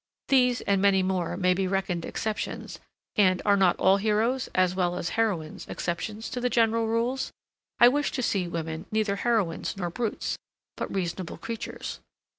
These, 0.29 0.61
and 0.61 0.81
many 0.81 1.03
more, 1.03 1.37
may 1.37 1.53
be 1.53 1.67
reckoned 1.67 2.05
exceptions; 2.05 2.79
and, 3.17 3.39
are 3.45 3.55
not 3.55 3.75
all 3.77 3.97
heroes, 3.97 4.49
as 4.55 4.73
well 4.73 4.95
as 4.97 5.09
heroines, 5.09 5.67
exceptions 5.69 6.27
to 6.31 6.49
general 6.49 6.87
rules? 6.87 7.31
I 7.79 7.87
wish 7.87 8.11
to 8.13 8.23
see 8.23 8.47
women 8.47 8.87
neither 8.91 9.17
heroines 9.17 9.77
nor 9.77 9.91
brutes; 9.91 10.39
but 10.75 10.91
reasonable 10.91 11.37
creatures.) 11.37 11.99